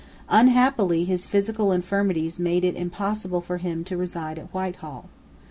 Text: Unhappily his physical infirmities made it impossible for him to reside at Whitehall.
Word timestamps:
Unhappily 0.29 1.03
his 1.05 1.27
physical 1.27 1.71
infirmities 1.71 2.39
made 2.39 2.65
it 2.65 2.75
impossible 2.75 3.39
for 3.39 3.59
him 3.59 3.83
to 3.83 3.95
reside 3.95 4.39
at 4.39 4.51
Whitehall. 4.51 5.09